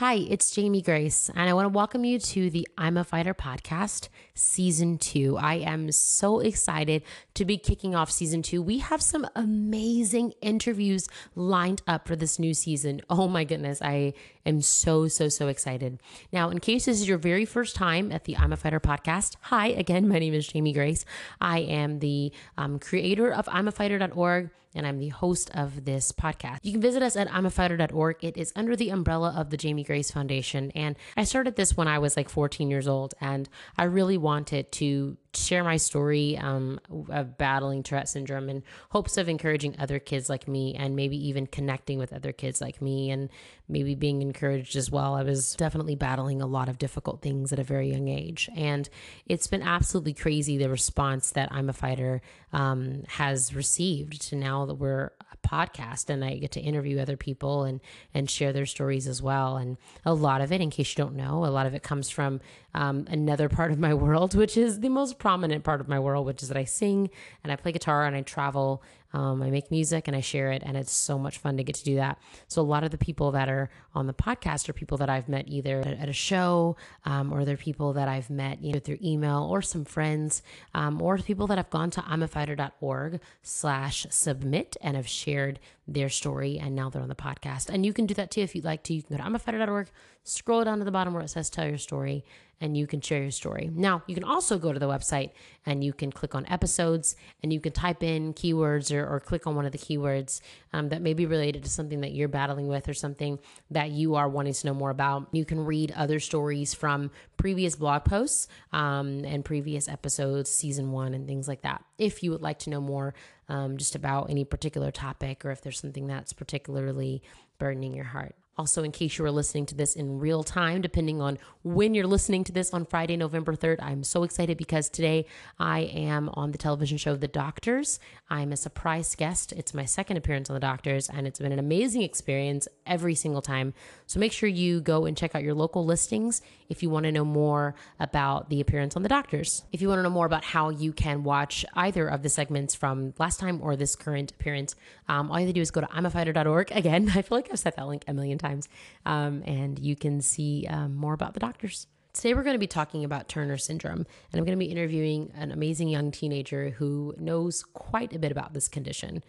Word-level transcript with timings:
Hi, 0.00 0.14
it's 0.14 0.52
Jamie 0.52 0.80
Grace, 0.80 1.28
and 1.36 1.50
I 1.50 1.52
want 1.52 1.66
to 1.66 1.68
welcome 1.76 2.06
you 2.06 2.18
to 2.18 2.48
the 2.48 2.66
I'm 2.78 2.96
a 2.96 3.04
Fighter 3.04 3.34
podcast, 3.34 4.08
season 4.32 4.96
two. 4.96 5.36
I 5.36 5.56
am 5.56 5.92
so 5.92 6.38
excited 6.40 7.02
to 7.34 7.44
be 7.44 7.58
kicking 7.58 7.94
off 7.94 8.10
season 8.10 8.40
two. 8.40 8.62
We 8.62 8.78
have 8.78 9.02
some 9.02 9.26
amazing 9.36 10.32
interviews 10.40 11.06
lined 11.34 11.82
up 11.86 12.08
for 12.08 12.16
this 12.16 12.38
new 12.38 12.54
season. 12.54 13.02
Oh 13.10 13.28
my 13.28 13.44
goodness, 13.44 13.82
I 13.82 14.14
am 14.46 14.60
so, 14.60 15.08
so, 15.08 15.28
so 15.28 15.48
excited. 15.48 16.00
Now, 16.32 16.50
in 16.50 16.58
case 16.60 16.86
this 16.86 17.00
is 17.00 17.08
your 17.08 17.18
very 17.18 17.44
first 17.44 17.76
time 17.76 18.12
at 18.12 18.24
the 18.24 18.36
I'm 18.36 18.52
a 18.52 18.56
Fighter 18.56 18.80
podcast, 18.80 19.36
hi 19.40 19.68
again, 19.68 20.08
my 20.08 20.18
name 20.18 20.34
is 20.34 20.48
Jamie 20.48 20.72
Grace. 20.72 21.04
I 21.40 21.60
am 21.60 21.98
the 21.98 22.32
um, 22.56 22.78
creator 22.78 23.32
of 23.32 23.48
I'm 23.50 23.68
a 23.68 23.72
Fighter.org 23.72 24.50
and 24.74 24.86
I'm 24.86 24.98
the 24.98 25.08
host 25.08 25.50
of 25.54 25.84
this 25.84 26.12
podcast. 26.12 26.58
You 26.62 26.72
can 26.72 26.80
visit 26.80 27.02
us 27.02 27.16
at 27.16 27.28
imafighter.org. 27.28 28.16
It 28.22 28.36
is 28.36 28.52
under 28.54 28.76
the 28.76 28.90
umbrella 28.90 29.34
of 29.36 29.50
the 29.50 29.56
Jamie 29.56 29.84
Grace 29.84 30.10
Foundation. 30.10 30.70
And 30.72 30.96
I 31.16 31.24
started 31.24 31.56
this 31.56 31.76
when 31.76 31.88
I 31.88 31.98
was 31.98 32.16
like 32.16 32.28
14 32.28 32.70
years 32.70 32.86
old, 32.86 33.14
and 33.20 33.48
I 33.76 33.84
really 33.84 34.18
wanted 34.18 34.70
to 34.72 35.16
share 35.34 35.62
my 35.62 35.76
story 35.76 36.36
um, 36.38 36.80
of 37.08 37.38
battling 37.38 37.82
Tourette 37.82 38.08
syndrome 38.08 38.48
in 38.48 38.62
hopes 38.90 39.16
of 39.16 39.28
encouraging 39.28 39.76
other 39.78 39.98
kids 39.98 40.28
like 40.28 40.48
me 40.48 40.74
and 40.74 40.96
maybe 40.96 41.16
even 41.28 41.46
connecting 41.46 41.98
with 41.98 42.12
other 42.12 42.32
kids 42.32 42.60
like 42.60 42.82
me 42.82 43.10
and 43.10 43.28
maybe 43.68 43.94
being 43.94 44.22
encouraged 44.30 44.76
as 44.76 44.90
well. 44.90 45.14
I 45.14 45.24
was 45.24 45.54
definitely 45.56 45.96
battling 45.96 46.40
a 46.40 46.46
lot 46.46 46.68
of 46.68 46.78
difficult 46.78 47.20
things 47.20 47.52
at 47.52 47.58
a 47.58 47.64
very 47.64 47.90
young 47.90 48.06
age. 48.06 48.48
And 48.56 48.88
it's 49.26 49.48
been 49.48 49.62
absolutely 49.62 50.14
crazy 50.14 50.56
the 50.56 50.70
response 50.70 51.32
that 51.32 51.48
I'm 51.50 51.68
a 51.68 51.72
Fighter 51.72 52.22
um, 52.52 53.02
has 53.08 53.54
received 53.54 54.22
to 54.28 54.36
now 54.36 54.66
that 54.66 54.74
we're 54.74 55.10
a 55.32 55.48
podcast 55.48 56.10
and 56.10 56.24
I 56.24 56.36
get 56.36 56.52
to 56.52 56.60
interview 56.60 57.00
other 57.00 57.16
people 57.16 57.64
and, 57.64 57.80
and 58.14 58.30
share 58.30 58.52
their 58.52 58.66
stories 58.66 59.08
as 59.08 59.20
well. 59.20 59.56
And 59.56 59.76
a 60.04 60.14
lot 60.14 60.40
of 60.40 60.52
it, 60.52 60.60
in 60.60 60.70
case 60.70 60.96
you 60.96 61.02
don't 61.02 61.16
know, 61.16 61.44
a 61.44 61.50
lot 61.50 61.66
of 61.66 61.74
it 61.74 61.82
comes 61.82 62.08
from 62.08 62.40
um, 62.74 63.06
another 63.08 63.48
part 63.48 63.72
of 63.72 63.78
my 63.78 63.94
world, 63.94 64.34
which 64.34 64.56
is 64.56 64.80
the 64.80 64.88
most 64.88 65.18
prominent 65.18 65.64
part 65.64 65.80
of 65.80 65.88
my 65.88 65.98
world, 65.98 66.26
which 66.26 66.42
is 66.42 66.48
that 66.48 66.56
I 66.56 66.64
sing 66.64 67.10
and 67.42 67.52
I 67.52 67.56
play 67.56 67.72
guitar 67.72 68.06
and 68.06 68.16
I 68.16 68.22
travel 68.22 68.82
um, 69.12 69.42
I 69.42 69.50
make 69.50 69.70
music 69.70 70.06
and 70.06 70.16
I 70.16 70.20
share 70.20 70.52
it, 70.52 70.62
and 70.64 70.76
it's 70.76 70.92
so 70.92 71.18
much 71.18 71.38
fun 71.38 71.56
to 71.56 71.64
get 71.64 71.74
to 71.76 71.84
do 71.84 71.96
that. 71.96 72.18
So, 72.46 72.62
a 72.62 72.64
lot 72.64 72.84
of 72.84 72.90
the 72.90 72.98
people 72.98 73.32
that 73.32 73.48
are 73.48 73.68
on 73.94 74.06
the 74.06 74.14
podcast 74.14 74.68
are 74.68 74.72
people 74.72 74.98
that 74.98 75.10
I've 75.10 75.28
met 75.28 75.48
either 75.48 75.80
at, 75.80 76.08
a 76.08 76.12
show 76.12 76.76
um, 77.04 77.32
or 77.32 77.44
they're 77.44 77.56
people 77.56 77.92
that 77.94 78.08
I've 78.08 78.30
met 78.30 78.62
you 78.62 78.72
know, 78.72 78.78
through 78.78 78.98
email 79.02 79.48
or 79.50 79.62
some 79.62 79.84
friends 79.84 80.42
um, 80.74 81.02
or 81.02 81.18
people 81.18 81.46
that 81.48 81.58
have 81.58 81.70
gone 81.70 81.90
to 81.92 82.00
imafighter.org 82.02 83.20
slash 83.42 84.06
submit 84.10 84.76
and 84.80 84.96
have 84.96 85.08
shared 85.08 85.58
their 85.88 86.08
story 86.08 86.58
and 86.58 86.76
now 86.76 86.88
they're 86.88 87.02
on 87.02 87.08
the 87.08 87.14
podcast. 87.14 87.68
And 87.68 87.84
you 87.84 87.92
can 87.92 88.06
do 88.06 88.14
that 88.14 88.30
too 88.30 88.42
if 88.42 88.54
you'd 88.54 88.64
like 88.64 88.84
to. 88.84 88.94
You 88.94 89.02
can 89.02 89.16
go 89.16 89.24
to 89.24 89.30
imafighter.org, 89.30 89.88
scroll 90.22 90.64
down 90.64 90.78
to 90.78 90.84
the 90.84 90.92
bottom 90.92 91.14
where 91.14 91.22
it 91.22 91.30
says 91.30 91.50
tell 91.50 91.66
your 91.66 91.78
story, 91.78 92.24
and 92.60 92.76
you 92.76 92.86
can 92.86 93.00
share 93.00 93.22
your 93.22 93.30
story. 93.30 93.70
Now, 93.72 94.02
you 94.06 94.14
can 94.14 94.24
also 94.24 94.58
go 94.58 94.72
to 94.72 94.78
the 94.78 94.88
website 94.88 95.30
and 95.64 95.82
you 95.82 95.92
can 95.92 96.12
click 96.12 96.34
on 96.34 96.46
episodes 96.46 97.16
and 97.42 97.52
you 97.52 97.60
can 97.60 97.72
type 97.72 98.02
in 98.02 98.34
keywords 98.34 98.94
or, 98.94 99.06
or 99.06 99.20
click 99.20 99.46
on 99.46 99.56
one 99.56 99.64
of 99.64 99.72
the 99.72 99.78
keywords 99.78 100.40
um, 100.72 100.90
that 100.90 101.00
may 101.00 101.14
be 101.14 101.26
related 101.26 101.64
to 101.64 101.70
something 101.70 102.02
that 102.02 102.12
you're 102.12 102.28
battling 102.28 102.68
with 102.68 102.88
or 102.88 102.94
something 102.94 103.38
that 103.70 103.90
you 103.90 104.14
are 104.14 104.28
wanting 104.28 104.52
to 104.52 104.66
know 104.66 104.74
more 104.74 104.90
about. 104.90 105.28
You 105.32 105.44
can 105.44 105.64
read 105.64 105.92
other 105.92 106.20
stories 106.20 106.74
from 106.74 107.10
previous 107.36 107.76
blog 107.76 108.04
posts 108.04 108.48
um, 108.72 109.24
and 109.24 109.44
previous 109.44 109.88
episodes, 109.88 110.50
season 110.50 110.92
one, 110.92 111.14
and 111.14 111.26
things 111.26 111.48
like 111.48 111.62
that. 111.62 111.82
If 111.98 112.22
you 112.22 112.30
would 112.30 112.42
like 112.42 112.58
to 112.60 112.70
know 112.70 112.80
more 112.80 113.14
um, 113.48 113.78
just 113.78 113.94
about 113.94 114.30
any 114.30 114.44
particular 114.44 114.90
topic 114.90 115.44
or 115.44 115.50
if 115.50 115.62
there's 115.62 115.80
something 115.80 116.06
that's 116.06 116.32
particularly 116.32 117.22
burdening 117.58 117.94
your 117.94 118.04
heart. 118.04 118.34
Also, 118.58 118.82
in 118.82 118.92
case 118.92 119.16
you 119.16 119.24
are 119.24 119.30
listening 119.30 119.64
to 119.64 119.74
this 119.74 119.94
in 119.94 120.18
real 120.18 120.42
time, 120.42 120.82
depending 120.82 121.22
on 121.22 121.38
when 121.62 121.94
you're 121.94 122.06
listening 122.06 122.42
to 122.44 122.52
this 122.52 122.74
on 122.74 122.84
Friday, 122.84 123.16
November 123.16 123.54
3rd, 123.54 123.82
I'm 123.82 124.02
so 124.02 124.22
excited 124.22 124.58
because 124.58 124.88
today 124.88 125.26
I 125.58 125.80
am 125.80 126.30
on 126.34 126.52
the 126.52 126.58
television 126.58 126.98
show 126.98 127.16
The 127.16 127.28
Doctors. 127.28 128.00
I'm 128.28 128.52
a 128.52 128.56
surprise 128.56 129.14
guest. 129.14 129.52
It's 129.52 129.72
my 129.72 129.84
second 129.84 130.16
appearance 130.16 130.50
on 130.50 130.54
The 130.54 130.60
Doctors, 130.60 131.08
and 131.08 131.26
it's 131.26 131.38
been 131.38 131.52
an 131.52 131.58
amazing 131.58 132.02
experience 132.02 132.66
every 132.86 133.14
single 133.14 133.40
time. 133.40 133.72
So 134.06 134.18
make 134.18 134.32
sure 134.32 134.48
you 134.48 134.80
go 134.80 135.06
and 135.06 135.16
check 135.16 135.34
out 135.34 135.42
your 135.42 135.54
local 135.54 135.84
listings 135.84 136.42
if 136.68 136.82
you 136.82 136.90
want 136.90 137.04
to 137.04 137.12
know 137.12 137.24
more 137.24 137.74
about 137.98 138.50
the 138.50 138.60
appearance 138.60 138.96
on 138.96 139.02
The 139.02 139.08
Doctors. 139.08 139.64
If 139.72 139.80
you 139.80 139.88
want 139.88 140.00
to 140.00 140.02
know 140.02 140.10
more 140.10 140.26
about 140.26 140.44
how 140.44 140.70
you 140.70 140.92
can 140.92 141.22
watch 141.22 141.64
either 141.74 142.08
of 142.08 142.22
the 142.22 142.28
segments 142.28 142.74
from 142.74 143.14
last 143.18 143.38
time 143.38 143.60
or 143.62 143.76
this 143.76 143.96
current 143.96 144.32
appearance, 144.32 144.74
um, 145.08 145.30
all 145.30 145.38
you 145.38 145.46
have 145.46 145.54
to 145.54 145.58
do 145.58 145.62
is 145.62 145.70
go 145.70 145.80
to 145.80 145.86
imafighter.org. 145.86 146.72
Again, 146.72 147.10
I 147.14 147.22
feel 147.22 147.38
like 147.38 147.48
I've 147.50 147.58
said 147.58 147.74
that 147.76 147.86
link 147.86 148.04
a 148.08 148.12
million 148.12 148.38
times. 148.40 148.68
Um, 149.06 149.42
and 149.46 149.78
you 149.78 149.96
can 149.96 150.20
see 150.20 150.66
um, 150.68 150.96
more 150.96 151.14
about 151.14 151.34
the 151.34 151.40
doctors. 151.40 151.86
Today, 152.12 152.34
we're 152.34 152.42
going 152.42 152.54
to 152.54 152.58
be 152.58 152.66
talking 152.66 153.04
about 153.04 153.28
Turner 153.28 153.56
syndrome, 153.56 154.04
and 154.32 154.38
I'm 154.38 154.44
going 154.44 154.58
to 154.58 154.64
be 154.64 154.70
interviewing 154.70 155.30
an 155.36 155.52
amazing 155.52 155.88
young 155.88 156.10
teenager 156.10 156.70
who 156.70 157.14
knows 157.18 157.62
quite 157.62 158.12
a 158.14 158.18
bit 158.18 158.32
about 158.32 158.52
this 158.52 158.66
condition. 158.66 159.22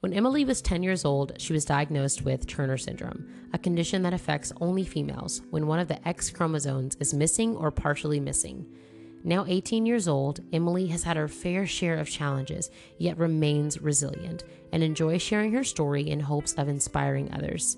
When 0.00 0.14
Emily 0.14 0.44
was 0.44 0.62
10 0.62 0.82
years 0.82 1.04
old, 1.04 1.40
she 1.40 1.52
was 1.52 1.64
diagnosed 1.64 2.22
with 2.22 2.46
Turner 2.46 2.78
syndrome, 2.78 3.28
a 3.52 3.58
condition 3.58 4.02
that 4.02 4.14
affects 4.14 4.52
only 4.60 4.82
females 4.84 5.42
when 5.50 5.66
one 5.66 5.78
of 5.78 5.88
the 5.88 6.08
X 6.08 6.30
chromosomes 6.30 6.96
is 6.98 7.14
missing 7.14 7.54
or 7.54 7.70
partially 7.70 8.18
missing. 8.18 8.66
Now 9.24 9.44
18 9.46 9.86
years 9.86 10.08
old, 10.08 10.40
Emily 10.52 10.88
has 10.88 11.04
had 11.04 11.16
her 11.16 11.28
fair 11.28 11.66
share 11.66 11.98
of 11.98 12.10
challenges, 12.10 12.70
yet 12.98 13.18
remains 13.18 13.80
resilient 13.80 14.42
and 14.72 14.82
enjoys 14.82 15.22
sharing 15.22 15.52
her 15.52 15.62
story 15.62 16.10
in 16.10 16.18
hopes 16.18 16.54
of 16.54 16.68
inspiring 16.68 17.32
others. 17.32 17.76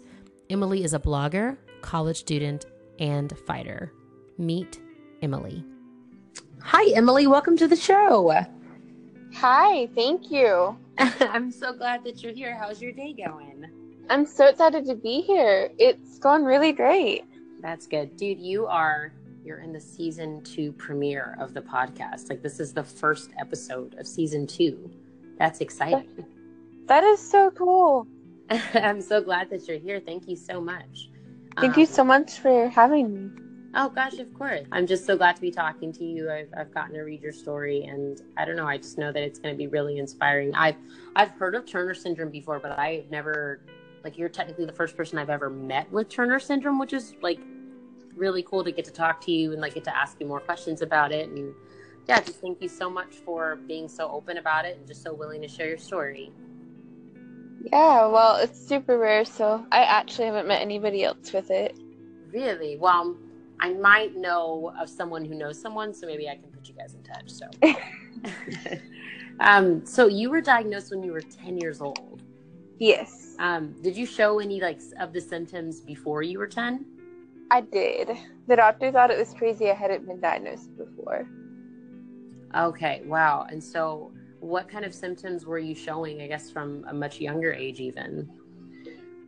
Emily 0.50 0.84
is 0.84 0.92
a 0.92 0.98
blogger, 0.98 1.56
college 1.80 2.18
student, 2.18 2.66
and 2.98 3.36
fighter. 3.46 3.92
Meet 4.36 4.78
Emily. 5.22 5.64
Hi, 6.60 6.92
Emily. 6.94 7.26
Welcome 7.26 7.56
to 7.56 7.66
the 7.66 7.76
show. 7.76 8.44
Hi, 9.36 9.86
thank 9.94 10.30
you. 10.30 10.76
I'm 10.98 11.50
so 11.50 11.72
glad 11.72 12.04
that 12.04 12.22
you're 12.22 12.34
here. 12.34 12.56
How's 12.56 12.82
your 12.82 12.92
day 12.92 13.14
going? 13.14 13.66
I'm 14.10 14.26
so 14.26 14.46
excited 14.46 14.84
to 14.86 14.94
be 14.94 15.22
here. 15.22 15.70
It's 15.78 16.18
gone 16.18 16.44
really 16.44 16.72
great. 16.72 17.24
That's 17.62 17.86
good. 17.86 18.16
Dude, 18.16 18.38
you 18.38 18.66
are 18.66 19.12
you're 19.44 19.60
in 19.60 19.72
the 19.72 19.80
season 19.80 20.42
2 20.42 20.72
premiere 20.72 21.36
of 21.40 21.54
the 21.54 21.60
podcast. 21.62 22.28
Like 22.28 22.42
this 22.42 22.60
is 22.60 22.74
the 22.74 22.84
first 22.84 23.30
episode 23.38 23.94
of 23.98 24.06
season 24.06 24.46
2. 24.46 24.90
That's 25.38 25.60
exciting. 25.60 26.26
that 26.86 27.02
is 27.02 27.18
so 27.18 27.50
cool. 27.50 28.06
I'm 28.74 29.00
so 29.00 29.20
glad 29.20 29.50
that 29.50 29.66
you're 29.68 29.78
here. 29.78 30.00
Thank 30.00 30.28
you 30.28 30.36
so 30.36 30.60
much. 30.60 31.10
Thank 31.58 31.74
um, 31.74 31.80
you 31.80 31.86
so 31.86 32.04
much 32.04 32.38
for 32.38 32.68
having 32.68 33.14
me. 33.14 33.30
Oh 33.76 33.88
gosh, 33.88 34.18
of 34.18 34.32
course. 34.34 34.66
I'm 34.70 34.86
just 34.86 35.04
so 35.04 35.16
glad 35.16 35.34
to 35.34 35.42
be 35.42 35.50
talking 35.50 35.92
to 35.94 36.04
you. 36.04 36.30
I've, 36.30 36.48
I've 36.56 36.72
gotten 36.72 36.94
to 36.94 37.00
read 37.00 37.22
your 37.22 37.32
story, 37.32 37.84
and 37.84 38.20
I 38.36 38.44
don't 38.44 38.54
know. 38.54 38.68
I 38.68 38.78
just 38.78 38.98
know 38.98 39.10
that 39.10 39.22
it's 39.22 39.38
going 39.38 39.52
to 39.52 39.58
be 39.58 39.66
really 39.66 39.98
inspiring. 39.98 40.54
I've 40.54 40.76
I've 41.16 41.30
heard 41.30 41.54
of 41.54 41.66
Turner 41.66 41.94
syndrome 41.94 42.30
before, 42.30 42.60
but 42.60 42.78
I've 42.78 43.10
never 43.10 43.60
like 44.04 44.16
you're 44.16 44.28
technically 44.28 44.66
the 44.66 44.72
first 44.72 44.96
person 44.96 45.18
I've 45.18 45.30
ever 45.30 45.50
met 45.50 45.90
with 45.90 46.08
Turner 46.08 46.38
syndrome, 46.38 46.78
which 46.78 46.92
is 46.92 47.14
like 47.20 47.40
really 48.14 48.44
cool 48.44 48.62
to 48.62 48.70
get 48.70 48.84
to 48.84 48.92
talk 48.92 49.20
to 49.22 49.32
you 49.32 49.52
and 49.52 49.60
like 49.60 49.74
get 49.74 49.84
to 49.84 49.96
ask 49.96 50.20
you 50.20 50.26
more 50.26 50.40
questions 50.40 50.82
about 50.82 51.10
it. 51.10 51.28
And 51.28 51.52
yeah, 52.06 52.20
just 52.20 52.40
thank 52.40 52.62
you 52.62 52.68
so 52.68 52.88
much 52.88 53.16
for 53.24 53.56
being 53.66 53.88
so 53.88 54.08
open 54.08 54.38
about 54.38 54.66
it 54.66 54.76
and 54.76 54.86
just 54.86 55.02
so 55.02 55.12
willing 55.12 55.42
to 55.42 55.48
share 55.48 55.68
your 55.68 55.78
story. 55.78 56.30
Yeah, 57.72 58.06
well, 58.06 58.36
it's 58.36 58.60
super 58.60 58.98
rare, 58.98 59.24
so 59.24 59.66
I 59.72 59.84
actually 59.84 60.26
haven't 60.26 60.46
met 60.46 60.60
anybody 60.60 61.04
else 61.04 61.32
with 61.32 61.50
it. 61.50 61.76
Really? 62.30 62.76
Well, 62.76 63.16
I 63.60 63.72
might 63.72 64.14
know 64.16 64.72
of 64.78 64.90
someone 64.90 65.24
who 65.24 65.34
knows 65.34 65.60
someone, 65.60 65.94
so 65.94 66.06
maybe 66.06 66.28
I 66.28 66.34
can 66.34 66.50
put 66.50 66.68
you 66.68 66.74
guys 66.74 66.94
in 66.94 67.02
touch. 67.02 67.30
So, 67.30 67.48
um, 69.40 69.86
so 69.86 70.06
you 70.06 70.30
were 70.30 70.40
diagnosed 70.40 70.90
when 70.90 71.02
you 71.02 71.12
were 71.12 71.22
ten 71.22 71.58
years 71.58 71.80
old. 71.80 72.22
Yes. 72.78 73.34
Um, 73.38 73.74
did 73.82 73.96
you 73.96 74.04
show 74.04 74.40
any 74.40 74.60
like 74.60 74.80
of 75.00 75.12
the 75.12 75.20
symptoms 75.20 75.80
before 75.80 76.22
you 76.22 76.38
were 76.38 76.46
ten? 76.46 76.84
I 77.50 77.62
did. 77.62 78.10
The 78.46 78.56
doctor 78.56 78.92
thought 78.92 79.10
it 79.10 79.18
was 79.18 79.32
crazy 79.32 79.70
I 79.70 79.74
hadn't 79.74 80.06
been 80.06 80.20
diagnosed 80.20 80.76
before. 80.76 81.26
Okay. 82.54 83.02
Wow. 83.06 83.46
And 83.48 83.62
so 83.62 84.12
what 84.44 84.68
kind 84.68 84.84
of 84.84 84.94
symptoms 84.94 85.46
were 85.46 85.58
you 85.58 85.74
showing, 85.74 86.20
I 86.20 86.26
guess, 86.26 86.50
from 86.50 86.84
a 86.88 86.94
much 86.94 87.18
younger 87.18 87.52
age, 87.52 87.80
even? 87.80 88.28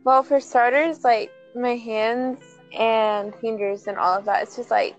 Well, 0.03 0.21
for 0.21 0.39
starters, 0.39 1.03
like 1.03 1.31
my 1.55 1.75
hands 1.75 2.39
and 2.77 3.33
fingers 3.35 3.87
and 3.87 3.97
all 3.97 4.17
of 4.17 4.25
that, 4.25 4.43
it's 4.43 4.55
just 4.55 4.69
like 4.69 4.95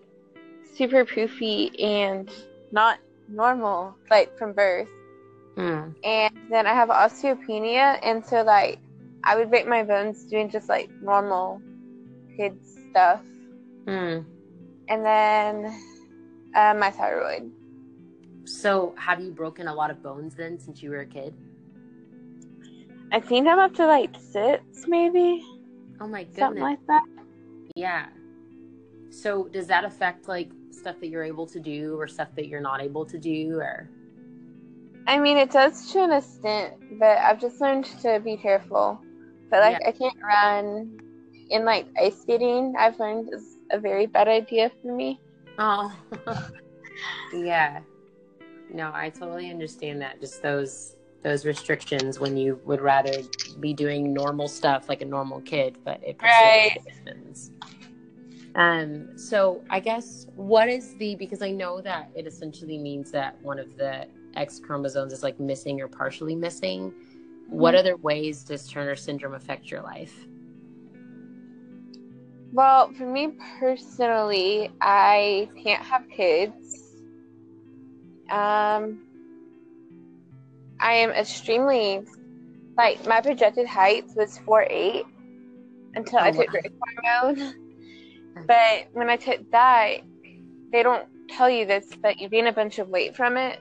super 0.75 1.05
poofy 1.05 1.71
and 1.83 2.31
not 2.73 2.99
normal, 3.29 3.95
like 4.11 4.37
from 4.37 4.53
birth. 4.53 4.89
Mm. 5.57 5.95
And 6.05 6.35
then 6.51 6.67
I 6.67 6.75
have 6.75 6.89
osteopenia, 6.89 7.99
and 8.03 8.25
so 8.25 8.43
like 8.43 8.81
I 9.25 9.37
would 9.37 9.51
break 9.51 9.67
my 9.67 9.85
bones 9.85 10.25
doing 10.25 10.51
just 10.51 10.69
like 10.69 10.91
normal 11.01 11.63
kid 12.37 12.59
stuff. 12.91 13.23
Mm. 13.87 14.25
And 14.89 15.05
then 15.05 15.81
uh, 16.55 16.75
my 16.75 16.91
thyroid. 16.91 17.53
So, 18.49 18.95
have 18.97 19.21
you 19.21 19.31
broken 19.31 19.69
a 19.69 19.75
lot 19.75 19.91
of 19.91 20.03
bones 20.03 20.35
then 20.35 20.59
since 20.59 20.83
you 20.83 20.91
were 20.91 21.01
a 21.01 21.07
kid? 21.07 21.35
I 23.13 23.21
think 23.21 23.47
I'm 23.47 23.59
up 23.59 23.75
to 23.75 23.87
like 23.87 24.17
six, 24.19 24.63
maybe. 24.87 25.45
Oh 26.01 26.07
my 26.07 26.23
goodness. 26.23 26.39
Something 26.39 26.63
like 26.63 26.87
that. 26.87 27.05
Yeah. 27.75 28.07
So 29.11 29.49
does 29.49 29.67
that 29.67 29.85
affect 29.85 30.29
like 30.29 30.51
stuff 30.71 30.97
that 31.01 31.09
you're 31.09 31.25
able 31.25 31.47
to 31.47 31.61
do 31.61 31.99
or 31.99 32.09
stuff 32.09 32.29
that 32.37 32.49
you're 32.49 32.61
not 32.61 32.81
able 32.81 33.05
to 33.07 33.19
do 33.19 33.57
or 33.57 33.91
I 35.07 35.19
mean, 35.19 35.39
it 35.39 35.51
does 35.51 35.91
to 35.93 36.05
an 36.05 36.13
extent, 36.13 36.75
but 36.99 37.17
I've 37.19 37.41
just 37.41 37.63
learned 37.63 37.87
to 38.03 38.21
be 38.21 38.37
careful. 38.37 39.01
But 39.51 39.61
like, 39.61 39.79
Yeah. 39.81 39.89
I 39.89 39.93
can't 39.93 40.19
run 40.23 41.01
in 41.49 41.65
like 41.65 41.87
ice 41.99 42.21
skating. 42.21 42.75
I've 42.79 42.99
learned 42.99 43.33
is 43.33 43.57
a 43.71 43.79
very 43.79 44.05
bad 44.07 44.29
idea 44.29 44.71
for 44.83 44.95
me. 44.95 45.19
Oh. 45.59 45.91
yeah. 47.33 47.81
No, 48.71 48.91
I 48.95 49.11
totally 49.11 49.51
understand 49.51 50.03
that. 50.03 50.21
Just 50.21 50.43
those 50.43 50.95
those 51.23 51.45
restrictions 51.45 52.21
when 52.21 52.37
you 52.37 52.61
would 52.65 52.81
rather 52.81 53.11
be 53.59 53.73
doing 53.75 54.13
normal 54.13 54.47
stuff 54.47 54.89
like 54.89 55.03
a 55.03 55.05
normal 55.05 55.41
kid, 55.41 55.77
but 55.85 56.01
it 56.05 56.17
puts 56.19 56.41
you 56.41 56.47
in 56.49 56.55
Right. 56.55 57.51
Um, 58.55 59.17
so 59.17 59.63
I 59.71 59.81
guess 59.81 60.27
what 60.35 60.69
is 60.69 60.95
the 60.95 61.15
because 61.17 61.43
I 61.43 61.51
know 61.51 61.81
that 61.81 62.11
it 62.15 62.27
essentially 62.27 62.79
means 62.79 63.11
that 63.13 63.37
one 63.43 63.59
of 63.59 63.77
the 63.77 64.07
X 64.35 64.61
chromosomes 64.61 65.13
is 65.13 65.23
like 65.23 65.39
missing 65.41 65.81
or 65.81 65.89
partially 65.89 66.35
missing. 66.35 66.93
What 67.49 67.75
Mhm. 67.75 67.79
other 67.79 67.97
ways 67.97 68.45
does 68.45 68.67
Turner 68.69 68.97
syndrome 68.97 69.35
affect 69.35 69.71
your 69.71 69.83
life? 69.83 70.27
Well, 72.53 72.93
for 72.93 73.07
me 73.07 73.33
personally, 73.59 74.71
I 74.81 75.51
can't 75.63 75.83
have 75.85 76.09
kids. 76.09 76.88
Um, 78.31 79.01
I 80.81 80.93
am 80.95 81.11
extremely 81.11 82.03
like 82.77 83.05
my 83.07 83.21
projected 83.21 83.67
height 83.67 84.05
was 84.15 84.39
four 84.39 84.67
eight 84.71 85.05
until 85.95 86.21
I 86.21 86.31
Oh, 86.31 86.33
took 86.33 86.47
wow. 86.47 86.53
growth 86.53 86.73
hormone. 87.25 87.55
But 88.47 88.89
when 88.93 89.11
I 89.11 89.17
took 89.17 89.51
that, 89.51 89.99
they 90.73 90.83
don't 90.83 91.05
tell 91.29 91.51
you 91.51 91.67
this, 91.67 91.87
but 92.01 92.21
you 92.21 92.29
gain 92.29 92.47
a 92.47 92.53
bunch 92.53 92.79
of 92.79 92.89
weight 92.89 93.17
from 93.17 93.37
it. 93.37 93.59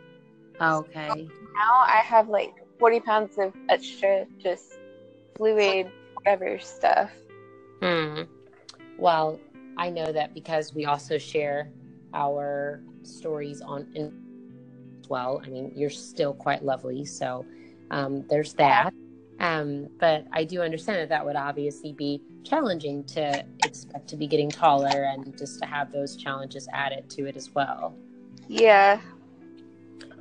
Okay. 0.62 1.28
Now 1.56 1.80
I 1.86 2.02
have 2.06 2.30
like 2.30 2.54
forty 2.80 3.00
pounds 3.00 3.38
of 3.38 3.54
extra 3.70 4.26
just 4.42 4.66
fluid, 5.36 5.92
whatever 6.14 6.60
stuff. 6.60 7.12
Hmm. 7.82 8.24
Well, 8.98 9.40
I 9.78 9.90
know 9.90 10.12
that 10.12 10.34
because 10.34 10.74
we 10.74 10.86
also 10.86 11.18
share 11.18 11.72
our 12.14 12.82
stories 13.04 13.62
on 13.62 13.88
in 13.94 14.14
as 15.08 15.10
well. 15.10 15.42
I 15.44 15.50
mean, 15.50 15.72
you're 15.76 15.90
still 15.90 16.34
quite 16.34 16.64
lovely, 16.64 17.06
so 17.06 17.46
um, 17.92 18.26
there's 18.30 18.54
that. 18.56 18.94
Um, 19.40 19.88
but 20.00 20.26
I 20.34 20.44
do 20.44 20.62
understand 20.62 20.98
that 20.98 21.10
that 21.10 21.26
would 21.26 21.36
obviously 21.36 21.94
be 21.94 22.22
challenging 22.44 23.04
to 23.06 23.46
expect 23.64 24.08
to 24.10 24.16
be 24.16 24.28
getting 24.28 24.50
taller 24.50 25.04
and 25.04 25.38
just 25.38 25.60
to 25.62 25.66
have 25.68 25.92
those 25.92 26.16
challenges 26.16 26.68
added 26.74 27.10
to 27.12 27.28
it 27.28 27.38
as 27.38 27.54
well. 27.54 27.96
Yeah. 28.48 29.00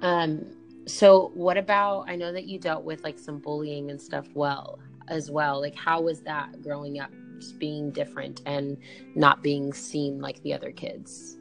Um, 0.03 0.45
so 0.87 1.31
what 1.35 1.57
about 1.57 2.09
I 2.09 2.17
know 2.17 2.31
that 2.33 2.45
you 2.45 2.59
dealt 2.59 2.85
with 2.85 3.03
like 3.03 3.19
some 3.19 3.39
bullying 3.39 3.91
and 3.91 4.01
stuff 4.01 4.27
well 4.35 4.79
as 5.09 5.31
well. 5.31 5.61
Like 5.61 5.75
how 5.75 6.03
was 6.03 6.21
that 6.23 6.63
growing 6.63 7.01
up 7.01 7.11
just 7.39 7.59
being 7.59 7.91
different 7.91 8.43
and 8.45 8.77
not 9.15 9.43
being 9.43 9.73
seen 9.73 10.21
like 10.21 10.43
the 10.43 10.53
other 10.53 10.73
kids? 10.73 11.39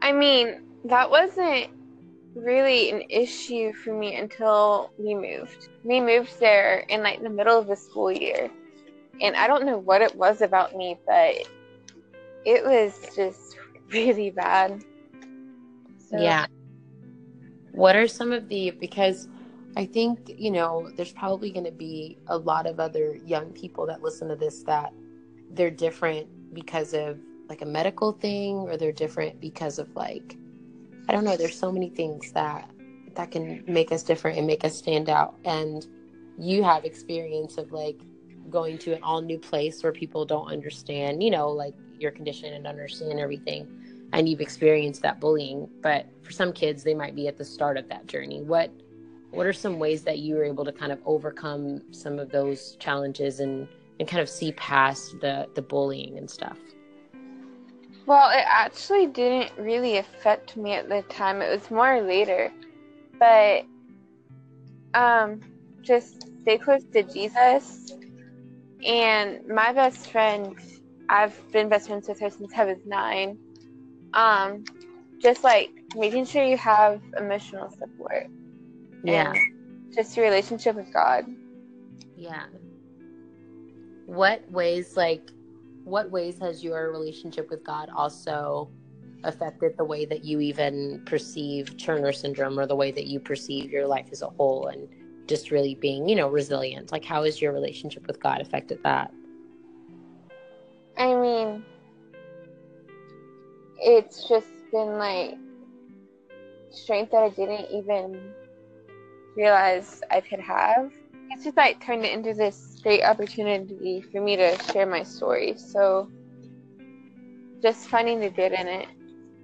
I 0.00 0.12
mean, 0.12 0.62
that 0.84 1.10
wasn't 1.10 1.68
really 2.36 2.90
an 2.90 3.02
issue 3.08 3.72
for 3.72 3.92
me 3.92 4.16
until 4.16 4.92
we 4.98 5.14
moved. 5.14 5.68
We 5.84 6.00
moved 6.00 6.38
there 6.38 6.80
in 6.88 7.02
like 7.02 7.22
the 7.22 7.30
middle 7.30 7.58
of 7.58 7.66
the 7.66 7.76
school 7.76 8.12
year. 8.12 8.50
And 9.20 9.34
I 9.34 9.46
don't 9.46 9.64
know 9.64 9.78
what 9.78 10.02
it 10.02 10.14
was 10.14 10.42
about 10.42 10.76
me, 10.76 10.98
but 11.06 11.48
it 12.44 12.64
was 12.64 13.14
just 13.16 13.56
really 13.92 14.30
bad. 14.30 14.84
So, 16.10 16.18
Yeah. 16.18 16.46
What 17.72 17.96
are 17.96 18.08
some 18.08 18.32
of 18.32 18.48
the 18.48 18.70
because 18.70 19.28
I 19.76 19.84
think, 19.84 20.32
you 20.38 20.50
know, 20.50 20.90
there's 20.96 21.12
probably 21.12 21.50
going 21.50 21.66
to 21.66 21.72
be 21.72 22.18
a 22.28 22.36
lot 22.36 22.66
of 22.66 22.80
other 22.80 23.16
young 23.16 23.50
people 23.52 23.86
that 23.86 24.02
listen 24.02 24.28
to 24.28 24.36
this 24.36 24.62
that 24.62 24.92
they're 25.50 25.70
different 25.70 26.54
because 26.54 26.94
of 26.94 27.18
like 27.48 27.62
a 27.62 27.66
medical 27.66 28.12
thing 28.12 28.56
or 28.68 28.76
they're 28.76 28.92
different 28.92 29.40
because 29.40 29.78
of 29.78 29.94
like 29.94 30.36
I 31.08 31.12
don't 31.12 31.24
know, 31.24 31.36
there's 31.36 31.58
so 31.58 31.70
many 31.70 31.88
things 31.88 32.32
that 32.32 32.70
that 33.14 33.30
can 33.30 33.64
make 33.66 33.92
us 33.92 34.02
different 34.02 34.36
and 34.36 34.46
make 34.46 34.64
us 34.64 34.76
stand 34.76 35.08
out. 35.08 35.36
And 35.44 35.86
you 36.38 36.62
have 36.62 36.84
experience 36.84 37.56
of 37.56 37.72
like 37.72 37.98
going 38.50 38.78
to 38.78 38.92
an 38.92 39.02
all 39.02 39.22
new 39.22 39.38
place 39.38 39.82
where 39.82 39.92
people 39.92 40.24
don't 40.24 40.48
understand, 40.48 41.22
you 41.22 41.30
know, 41.30 41.48
like 41.48 41.74
your 41.98 42.10
condition 42.10 42.52
and 42.52 42.66
understand 42.66 43.18
everything. 43.18 43.66
And 44.12 44.28
you've 44.28 44.40
experienced 44.40 45.02
that 45.02 45.18
bullying. 45.18 45.68
But 45.82 46.06
for 46.22 46.32
some 46.32 46.52
kids 46.52 46.82
they 46.82 46.94
might 46.94 47.14
be 47.14 47.26
at 47.28 47.38
the 47.38 47.44
start 47.44 47.76
of 47.76 47.88
that 47.88 48.06
journey. 48.06 48.42
What 48.42 48.70
what 49.30 49.46
are 49.46 49.52
some 49.52 49.78
ways 49.78 50.02
that 50.02 50.18
you 50.18 50.36
were 50.36 50.44
able 50.44 50.64
to 50.64 50.72
kind 50.72 50.92
of 50.92 51.00
overcome 51.04 51.82
some 51.92 52.18
of 52.18 52.30
those 52.30 52.76
challenges 52.78 53.40
and 53.40 53.68
and 53.98 54.08
kind 54.08 54.20
of 54.20 54.28
see 54.28 54.52
past 54.52 55.20
the 55.20 55.48
the 55.54 55.62
bullying 55.62 56.18
and 56.18 56.30
stuff 56.30 56.58
Well, 58.06 58.30
it 58.30 58.44
actually 58.46 59.06
didn't 59.08 59.52
really 59.58 59.98
affect 59.98 60.56
me 60.56 60.72
at 60.74 60.88
the 60.88 61.02
time. 61.02 61.42
It 61.42 61.50
was 61.50 61.70
more 61.70 62.00
later. 62.00 62.52
But 63.18 63.64
um 64.94 65.40
just 65.82 66.26
stay 66.42 66.58
close 66.58 66.84
to 66.92 67.02
Jesus. 67.02 67.92
And 68.86 69.46
my 69.48 69.72
best 69.72 70.10
friend, 70.10 70.54
I've 71.08 71.36
been 71.52 71.68
best 71.68 71.88
friends 71.88 72.08
with 72.08 72.20
her 72.20 72.30
since 72.30 72.52
I 72.56 72.64
was 72.64 72.78
nine. 72.86 73.38
Um, 74.14 74.64
just 75.20 75.42
like 75.44 75.70
making 75.96 76.26
sure 76.26 76.44
you 76.44 76.56
have 76.58 77.00
emotional 77.18 77.70
support. 77.70 78.28
yeah 79.02 79.32
just 79.94 80.16
your 80.16 80.26
relationship 80.26 80.76
with 80.76 80.92
God. 80.92 81.26
yeah 82.16 82.44
what 84.06 84.48
ways 84.50 84.96
like 84.96 85.30
what 85.86 86.10
ways 86.10 86.38
has 86.38 86.62
your 86.62 86.90
relationship 86.90 87.48
with 87.48 87.64
god 87.64 87.88
also 87.94 88.68
affected 89.24 89.76
the 89.78 89.84
way 89.84 90.04
that 90.04 90.24
you 90.24 90.40
even 90.40 91.02
perceive 91.06 91.76
turner 91.78 92.12
syndrome 92.12 92.58
or 92.58 92.66
the 92.66 92.76
way 92.76 92.90
that 92.90 93.06
you 93.06 93.18
perceive 93.18 93.70
your 93.70 93.86
life 93.86 94.06
as 94.12 94.22
a 94.22 94.28
whole 94.28 94.66
and 94.66 94.88
just 95.26 95.50
really 95.50 95.74
being 95.74 96.08
you 96.08 96.14
know 96.14 96.28
resilient 96.28 96.92
like 96.92 97.04
how 97.04 97.24
has 97.24 97.40
your 97.40 97.52
relationship 97.52 98.06
with 98.06 98.20
god 98.20 98.40
affected 98.40 98.78
that 98.82 99.10
I 100.98 101.14
mean, 101.14 101.64
it's 103.78 104.26
just 104.28 104.48
been 104.72 104.98
like 104.98 105.34
strength 106.70 107.12
that 107.12 107.22
I 107.22 107.28
didn't 107.30 107.70
even 107.70 108.32
realize 109.36 110.02
I 110.10 110.20
could 110.20 110.40
have. 110.40 110.92
It's 111.30 111.44
just 111.44 111.56
like 111.56 111.84
turned 111.84 112.04
it 112.04 112.12
into 112.12 112.32
this 112.32 112.75
great 112.86 113.02
opportunity 113.02 114.00
for 114.00 114.20
me 114.20 114.36
to 114.36 114.56
share 114.70 114.86
my 114.86 115.02
story. 115.02 115.54
So 115.56 116.08
just 117.60 117.88
finding 117.88 118.20
the 118.20 118.30
good 118.30 118.52
in 118.52 118.68
it. 118.68 118.86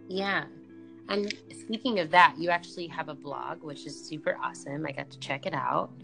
Yeah. 0.06 0.44
And 1.08 1.34
speaking 1.50 1.98
of 1.98 2.12
that, 2.12 2.36
you 2.38 2.50
actually 2.50 2.86
have 2.86 3.08
a 3.08 3.14
blog, 3.14 3.64
which 3.64 3.84
is 3.84 4.00
super 4.00 4.38
awesome. 4.40 4.86
I 4.86 4.92
got 4.92 5.10
to 5.10 5.18
check 5.18 5.44
it 5.46 5.54
out. 5.54 5.90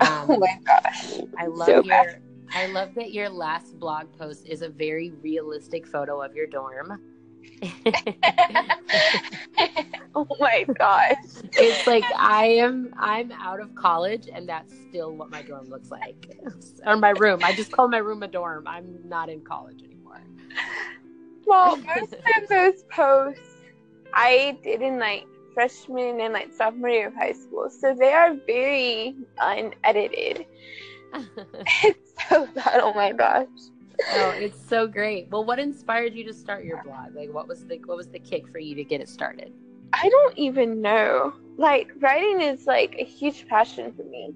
Um, 0.00 0.30
oh 0.30 0.38
my 0.38 0.60
gosh. 0.64 1.14
I 1.36 1.46
love 1.46 1.66
so 1.66 1.72
your 1.72 2.04
bad. 2.04 2.22
I 2.54 2.66
love 2.66 2.94
that 2.94 3.12
your 3.12 3.28
last 3.28 3.80
blog 3.80 4.06
post 4.16 4.46
is 4.46 4.62
a 4.62 4.68
very 4.68 5.10
realistic 5.10 5.88
photo 5.88 6.22
of 6.22 6.36
your 6.36 6.46
dorm. 6.46 7.00
oh 10.14 10.26
my 10.38 10.64
gosh. 10.78 11.16
it's 11.58 11.86
like 11.86 12.04
I 12.16 12.46
am 12.46 12.94
I'm 12.98 13.32
out 13.32 13.60
of 13.60 13.74
college 13.74 14.28
and 14.32 14.48
that's 14.48 14.72
still 14.88 15.14
what 15.14 15.30
my 15.30 15.42
dorm 15.42 15.68
looks 15.68 15.90
like. 15.90 16.16
or 16.86 16.96
my 16.96 17.10
room. 17.10 17.40
I 17.42 17.52
just 17.52 17.72
call 17.72 17.88
my 17.88 17.98
room 17.98 18.22
a 18.22 18.28
dorm. 18.28 18.66
I'm 18.66 18.98
not 19.08 19.28
in 19.28 19.42
college 19.42 19.82
anymore. 19.82 20.20
Well, 21.46 21.76
most 21.76 22.14
of 22.14 22.48
those 22.48 22.82
posts 22.90 23.40
I 24.14 24.58
did 24.62 24.82
in 24.82 24.98
like 24.98 25.26
freshman 25.54 26.20
and 26.20 26.32
like 26.32 26.52
sophomore 26.52 26.90
year 26.90 27.08
of 27.08 27.14
high 27.14 27.32
school, 27.32 27.70
so 27.70 27.94
they 27.94 28.12
are 28.12 28.34
very 28.46 29.16
unedited. 29.38 30.46
It's 31.84 32.14
so 32.28 32.46
bad. 32.54 32.80
Oh 32.82 32.92
my 32.94 33.12
gosh. 33.12 33.46
Oh, 34.00 34.30
it's 34.36 34.68
so 34.68 34.86
great. 34.86 35.28
Well, 35.30 35.44
what 35.44 35.58
inspired 35.58 36.14
you 36.14 36.24
to 36.24 36.32
start 36.32 36.64
your 36.64 36.82
blog? 36.82 37.14
Like 37.14 37.32
what 37.32 37.48
was 37.48 37.64
the 37.66 37.80
what 37.84 37.96
was 37.96 38.08
the 38.08 38.18
kick 38.18 38.48
for 38.48 38.58
you 38.58 38.74
to 38.74 38.84
get 38.84 39.00
it 39.00 39.08
started? 39.08 39.52
I 39.92 40.08
don't 40.08 40.38
even 40.38 40.80
know. 40.80 41.32
Like 41.56 41.90
writing 42.00 42.40
is 42.40 42.66
like 42.66 42.94
a 42.98 43.04
huge 43.04 43.46
passion 43.48 43.92
for 43.92 44.04
me. 44.04 44.34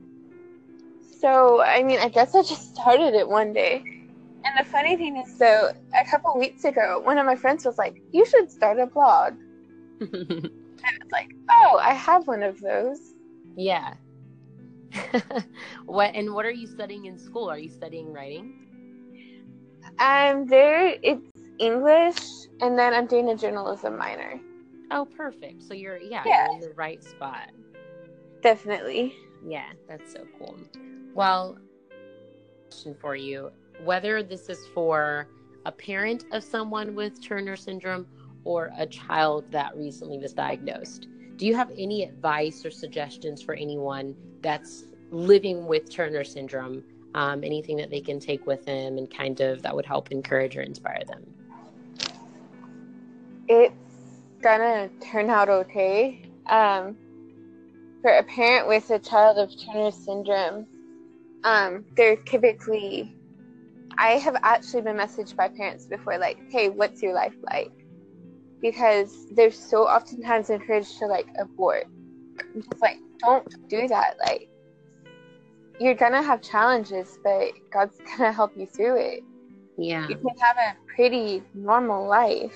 So 1.20 1.62
I 1.62 1.82
mean, 1.82 1.98
I 1.98 2.08
guess 2.08 2.34
I 2.34 2.42
just 2.42 2.74
started 2.74 3.14
it 3.14 3.28
one 3.28 3.52
day. 3.52 3.84
And 4.44 4.58
the 4.58 4.68
funny 4.68 4.96
thing 4.96 5.16
is, 5.18 5.38
though, 5.38 5.70
a 5.94 6.04
couple 6.10 6.36
weeks 6.36 6.64
ago, 6.64 7.00
one 7.04 7.16
of 7.16 7.26
my 7.26 7.36
friends 7.36 7.64
was 7.64 7.78
like, 7.78 8.02
"You 8.10 8.26
should 8.26 8.50
start 8.50 8.78
a 8.80 8.86
blog." 8.86 9.34
And 10.84 10.96
it's 11.00 11.12
like, 11.12 11.30
"Oh, 11.48 11.78
I 11.80 11.94
have 11.94 12.26
one 12.26 12.42
of 12.42 12.60
those." 12.60 13.14
yeah. 13.56 13.94
what 15.86 16.14
and 16.14 16.34
what 16.34 16.44
are 16.44 16.50
you 16.50 16.66
studying 16.66 17.06
in 17.06 17.18
school? 17.18 17.48
Are 17.48 17.58
you 17.58 17.68
studying 17.68 18.12
writing? 18.12 18.61
I'm 19.98 20.46
there. 20.46 20.96
It's 21.02 21.26
English, 21.58 22.18
and 22.60 22.78
then 22.78 22.94
I'm 22.94 23.06
doing 23.06 23.28
a 23.30 23.36
journalism 23.36 23.96
minor. 23.96 24.40
Oh, 24.90 25.04
perfect. 25.04 25.62
So 25.62 25.74
you're 25.74 25.98
yeah, 25.98 26.22
Yeah. 26.26 26.46
you're 26.46 26.54
in 26.54 26.60
the 26.60 26.74
right 26.74 27.02
spot. 27.02 27.50
Definitely. 28.42 29.14
Yeah, 29.44 29.72
that's 29.88 30.12
so 30.12 30.26
cool. 30.38 30.56
Well, 31.14 31.58
question 32.70 32.94
for 33.00 33.16
you: 33.16 33.50
whether 33.84 34.22
this 34.22 34.48
is 34.48 34.66
for 34.74 35.28
a 35.64 35.72
parent 35.72 36.24
of 36.32 36.42
someone 36.42 36.94
with 36.94 37.22
Turner 37.22 37.56
syndrome 37.56 38.06
or 38.44 38.72
a 38.76 38.86
child 38.86 39.50
that 39.52 39.76
recently 39.76 40.18
was 40.18 40.32
diagnosed, 40.32 41.06
do 41.36 41.46
you 41.46 41.54
have 41.54 41.70
any 41.78 42.02
advice 42.02 42.64
or 42.66 42.70
suggestions 42.70 43.40
for 43.40 43.54
anyone 43.54 44.16
that's 44.40 44.84
living 45.10 45.66
with 45.66 45.90
Turner 45.90 46.24
syndrome? 46.24 46.82
Um, 47.14 47.44
anything 47.44 47.76
that 47.76 47.90
they 47.90 48.00
can 48.00 48.20
take 48.20 48.46
with 48.46 48.64
them 48.64 48.96
and 48.96 49.10
kind 49.10 49.40
of 49.40 49.62
that 49.62 49.74
would 49.74 49.84
help 49.84 50.10
encourage 50.10 50.56
or 50.56 50.62
inspire 50.62 51.02
them? 51.06 51.22
It's 53.48 54.22
gonna 54.40 54.88
turn 55.00 55.28
out 55.28 55.48
okay. 55.48 56.22
Um, 56.48 56.96
for 58.00 58.10
a 58.10 58.22
parent 58.22 58.66
with 58.66 58.90
a 58.90 58.98
child 58.98 59.38
of 59.38 59.50
Turner 59.64 59.90
syndrome, 59.90 60.66
um, 61.44 61.84
they're 61.96 62.16
typically. 62.16 63.16
I 63.98 64.12
have 64.12 64.36
actually 64.42 64.82
been 64.82 64.96
messaged 64.96 65.36
by 65.36 65.48
parents 65.48 65.86
before, 65.86 66.18
like, 66.18 66.38
"Hey, 66.50 66.70
what's 66.70 67.02
your 67.02 67.12
life 67.14 67.36
like?" 67.52 67.70
Because 68.60 69.26
they're 69.32 69.50
so 69.50 69.86
oftentimes 69.86 70.50
encouraged 70.50 70.98
to 70.98 71.06
like 71.06 71.26
abort. 71.38 71.86
Just 72.54 72.80
like, 72.80 72.98
don't 73.20 73.46
do 73.68 73.86
that. 73.88 74.16
Like, 74.26 74.48
you're 75.82 75.94
gonna 75.94 76.22
have 76.22 76.40
challenges, 76.42 77.18
but 77.24 77.52
God's 77.70 77.98
gonna 78.16 78.32
help 78.32 78.56
you 78.56 78.66
through 78.66 79.00
it. 79.00 79.24
Yeah. 79.76 80.08
You 80.08 80.16
can 80.16 80.36
have 80.38 80.56
a 80.56 80.76
pretty 80.94 81.42
normal 81.54 82.06
life. 82.06 82.54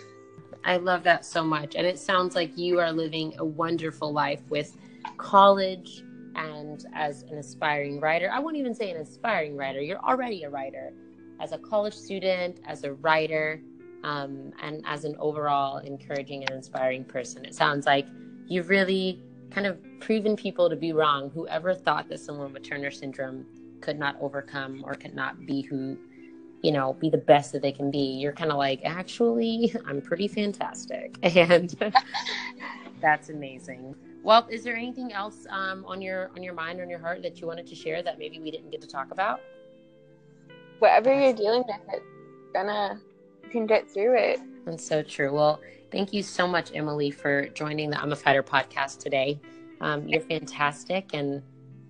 I 0.64 0.76
love 0.76 1.02
that 1.04 1.24
so 1.24 1.44
much. 1.44 1.74
And 1.74 1.86
it 1.86 1.98
sounds 1.98 2.34
like 2.34 2.56
you 2.56 2.80
are 2.80 2.92
living 2.92 3.34
a 3.38 3.44
wonderful 3.44 4.12
life 4.12 4.42
with 4.50 4.76
college 5.16 6.02
and 6.34 6.84
as 6.92 7.22
an 7.22 7.38
aspiring 7.38 8.00
writer. 8.00 8.30
I 8.30 8.38
won't 8.40 8.56
even 8.56 8.74
say 8.74 8.90
an 8.90 8.98
aspiring 8.98 9.56
writer, 9.56 9.80
you're 9.80 10.00
already 10.00 10.42
a 10.42 10.50
writer. 10.50 10.92
As 11.40 11.52
a 11.52 11.58
college 11.58 11.94
student, 11.94 12.60
as 12.66 12.84
a 12.84 12.94
writer, 12.94 13.60
um, 14.04 14.52
and 14.62 14.82
as 14.86 15.04
an 15.04 15.16
overall 15.18 15.78
encouraging 15.78 16.42
and 16.44 16.50
inspiring 16.50 17.04
person. 17.04 17.44
It 17.44 17.54
sounds 17.54 17.86
like 17.86 18.06
you've 18.46 18.68
really 18.68 19.20
kind 19.50 19.66
of 19.66 19.78
proven 20.00 20.36
people 20.36 20.68
to 20.68 20.76
be 20.76 20.92
wrong. 20.92 21.30
Whoever 21.30 21.74
thought 21.74 22.08
that 22.08 22.20
someone 22.20 22.52
with 22.52 22.62
Turner 22.62 22.90
syndrome 22.90 23.46
could 23.80 23.98
not 23.98 24.16
overcome 24.20 24.82
or 24.84 24.94
could 24.94 25.14
not 25.14 25.46
be 25.46 25.62
who 25.62 25.96
you 26.62 26.72
know, 26.72 26.94
be 26.94 27.08
the 27.10 27.18
best 27.18 27.52
that 27.52 27.62
they 27.62 27.72
can 27.72 27.90
be. 27.90 28.18
You're 28.18 28.32
kind 28.32 28.50
of 28.50 28.56
like, 28.56 28.80
actually, 28.84 29.72
I'm 29.86 30.00
pretty 30.00 30.26
fantastic, 30.26 31.16
and 31.22 31.74
that's 33.00 33.28
amazing. 33.28 33.94
Well, 34.22 34.48
is 34.50 34.64
there 34.64 34.74
anything 34.74 35.12
else 35.12 35.46
um, 35.50 35.84
on 35.86 36.02
your 36.02 36.30
on 36.34 36.42
your 36.42 36.54
mind 36.54 36.80
or 36.80 36.82
on 36.82 36.90
your 36.90 36.98
heart 36.98 37.22
that 37.22 37.40
you 37.40 37.46
wanted 37.46 37.66
to 37.68 37.76
share 37.76 38.02
that 38.02 38.18
maybe 38.18 38.40
we 38.40 38.50
didn't 38.50 38.70
get 38.70 38.80
to 38.80 38.88
talk 38.88 39.12
about? 39.12 39.40
Whatever 40.80 41.14
you're 41.14 41.32
dealing 41.32 41.62
with, 41.68 41.80
it's 41.92 42.52
gonna 42.52 43.00
you 43.44 43.50
can 43.50 43.66
get 43.66 43.88
through 43.88 44.18
it. 44.18 44.40
That's 44.64 44.84
so 44.84 45.02
true. 45.02 45.32
Well, 45.32 45.60
thank 45.90 46.12
you 46.12 46.22
so 46.22 46.46
much, 46.46 46.70
Emily, 46.74 47.10
for 47.10 47.48
joining 47.48 47.90
the 47.90 48.00
I'm 48.00 48.12
a 48.12 48.16
Fighter 48.16 48.42
podcast 48.42 48.98
today. 48.98 49.40
Um, 49.80 50.08
you're 50.08 50.20
fantastic, 50.20 51.10
and 51.12 51.42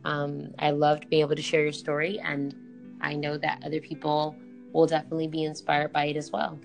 um, 0.04 0.54
I 0.58 0.70
loved 0.70 1.08
being 1.10 1.22
able 1.22 1.36
to 1.36 1.42
share 1.42 1.62
your 1.62 1.72
story. 1.72 2.18
And 2.20 2.54
I 3.00 3.14
know 3.14 3.36
that 3.38 3.62
other 3.64 3.80
people 3.80 4.36
will 4.72 4.86
definitely 4.86 5.28
be 5.28 5.44
inspired 5.44 5.92
by 5.92 6.06
it 6.06 6.16
as 6.16 6.30
well. 6.30 6.58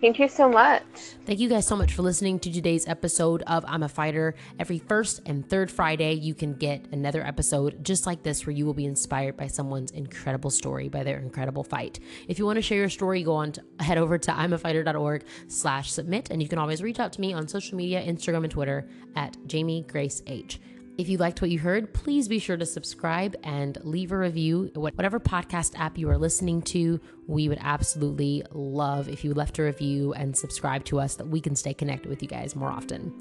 Thank 0.00 0.18
you 0.18 0.28
so 0.28 0.48
much. 0.48 0.82
Thank 1.26 1.40
you 1.40 1.48
guys 1.50 1.66
so 1.66 1.76
much 1.76 1.92
for 1.92 2.00
listening 2.00 2.38
to 2.40 2.50
today's 2.50 2.88
episode 2.88 3.42
of 3.46 3.66
I'm 3.68 3.82
a 3.82 3.88
Fighter. 3.88 4.34
Every 4.58 4.78
first 4.78 5.20
and 5.26 5.46
third 5.46 5.70
Friday, 5.70 6.14
you 6.14 6.34
can 6.34 6.54
get 6.54 6.86
another 6.90 7.22
episode 7.22 7.84
just 7.84 8.06
like 8.06 8.22
this 8.22 8.46
where 8.46 8.54
you 8.56 8.64
will 8.64 8.72
be 8.72 8.86
inspired 8.86 9.36
by 9.36 9.46
someone's 9.46 9.90
incredible 9.90 10.48
story, 10.48 10.88
by 10.88 11.04
their 11.04 11.18
incredible 11.18 11.62
fight. 11.62 12.00
If 12.28 12.38
you 12.38 12.46
want 12.46 12.56
to 12.56 12.62
share 12.62 12.78
your 12.78 12.88
story, 12.88 13.22
go 13.22 13.34
on 13.34 13.52
to 13.52 13.62
head 13.80 13.98
over 13.98 14.16
to 14.16 14.30
imafighter.org 14.30 15.24
slash 15.48 15.92
submit, 15.92 16.30
and 16.30 16.40
you 16.40 16.48
can 16.48 16.58
always 16.58 16.82
reach 16.82 16.98
out 16.98 17.12
to 17.12 17.20
me 17.20 17.34
on 17.34 17.46
social 17.46 17.76
media, 17.76 18.02
Instagram 18.02 18.44
and 18.44 18.50
Twitter 18.50 18.88
at 19.16 19.36
Jamie 19.46 19.84
Grace 19.86 20.22
H. 20.26 20.60
If 21.00 21.08
you 21.08 21.16
liked 21.16 21.40
what 21.40 21.50
you 21.50 21.58
heard, 21.58 21.94
please 21.94 22.28
be 22.28 22.38
sure 22.38 22.58
to 22.58 22.66
subscribe 22.66 23.34
and 23.42 23.78
leave 23.82 24.12
a 24.12 24.18
review. 24.18 24.70
Whatever 24.74 25.18
podcast 25.18 25.72
app 25.78 25.96
you 25.96 26.10
are 26.10 26.18
listening 26.18 26.60
to, 26.62 27.00
we 27.26 27.48
would 27.48 27.56
absolutely 27.62 28.42
love 28.52 29.08
if 29.08 29.24
you 29.24 29.32
left 29.32 29.58
a 29.58 29.62
review 29.62 30.12
and 30.12 30.36
subscribe 30.36 30.84
to 30.84 31.00
us 31.00 31.14
that 31.14 31.26
we 31.26 31.40
can 31.40 31.56
stay 31.56 31.72
connected 31.72 32.10
with 32.10 32.20
you 32.20 32.28
guys 32.28 32.54
more 32.54 32.68
often. 32.68 33.14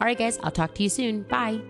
All 0.00 0.06
right, 0.06 0.16
guys, 0.16 0.38
I'll 0.42 0.50
talk 0.50 0.74
to 0.76 0.82
you 0.82 0.88
soon. 0.88 1.24
Bye. 1.24 1.60